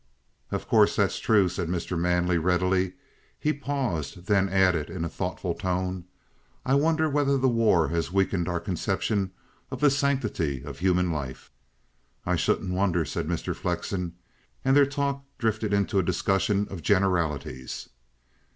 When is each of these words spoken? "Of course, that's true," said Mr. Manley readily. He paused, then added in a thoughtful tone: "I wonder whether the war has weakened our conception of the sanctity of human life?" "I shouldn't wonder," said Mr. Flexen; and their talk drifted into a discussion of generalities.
"Of 0.49 0.67
course, 0.67 0.95
that's 0.95 1.19
true," 1.19 1.47
said 1.47 1.67
Mr. 1.67 1.95
Manley 1.95 2.39
readily. 2.39 2.93
He 3.39 3.53
paused, 3.53 4.25
then 4.25 4.49
added 4.49 4.89
in 4.89 5.05
a 5.05 5.09
thoughtful 5.09 5.53
tone: 5.53 6.05
"I 6.65 6.73
wonder 6.73 7.07
whether 7.07 7.37
the 7.37 7.47
war 7.47 7.89
has 7.89 8.11
weakened 8.11 8.49
our 8.49 8.59
conception 8.59 9.29
of 9.69 9.79
the 9.79 9.91
sanctity 9.91 10.63
of 10.63 10.79
human 10.79 11.11
life?" 11.11 11.51
"I 12.25 12.35
shouldn't 12.35 12.73
wonder," 12.73 13.05
said 13.05 13.27
Mr. 13.27 13.55
Flexen; 13.55 14.15
and 14.65 14.75
their 14.75 14.87
talk 14.87 15.23
drifted 15.37 15.71
into 15.71 15.99
a 15.99 16.01
discussion 16.01 16.67
of 16.71 16.81
generalities. 16.81 17.87